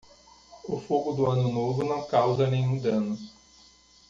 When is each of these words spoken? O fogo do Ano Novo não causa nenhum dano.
O 0.67 0.79
fogo 0.79 1.11
do 1.13 1.27
Ano 1.29 1.51
Novo 1.53 1.83
não 1.83 2.03
causa 2.07 2.49
nenhum 2.49 2.79
dano. 2.79 3.15